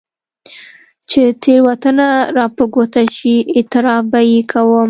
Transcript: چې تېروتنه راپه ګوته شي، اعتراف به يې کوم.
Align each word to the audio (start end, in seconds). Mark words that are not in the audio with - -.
چې 1.09 1.21
تېروتنه 1.43 2.07
راپه 2.37 2.63
ګوته 2.73 3.03
شي، 3.17 3.35
اعتراف 3.55 4.03
به 4.11 4.19
يې 4.31 4.39
کوم. 4.51 4.79